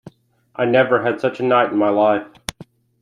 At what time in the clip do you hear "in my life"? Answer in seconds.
1.71-2.25